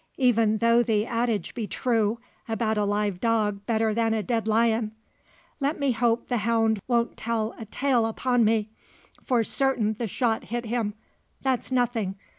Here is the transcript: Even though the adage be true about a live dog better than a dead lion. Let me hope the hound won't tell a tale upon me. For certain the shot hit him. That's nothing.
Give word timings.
Even 0.17 0.57
though 0.57 0.81
the 0.81 1.05
adage 1.05 1.53
be 1.53 1.67
true 1.67 2.19
about 2.49 2.75
a 2.75 2.85
live 2.85 3.19
dog 3.19 3.63
better 3.67 3.93
than 3.93 4.15
a 4.15 4.23
dead 4.23 4.47
lion. 4.47 4.93
Let 5.59 5.79
me 5.79 5.91
hope 5.91 6.27
the 6.27 6.37
hound 6.37 6.79
won't 6.87 7.15
tell 7.15 7.53
a 7.59 7.65
tale 7.65 8.07
upon 8.07 8.43
me. 8.43 8.71
For 9.23 9.43
certain 9.43 9.93
the 9.99 10.07
shot 10.07 10.45
hit 10.45 10.65
him. 10.65 10.95
That's 11.43 11.71
nothing. 11.71 12.15